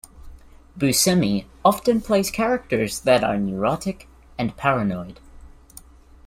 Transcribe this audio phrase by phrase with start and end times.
[0.79, 5.19] Buscemi often plays characters that are neurotic and paranoid.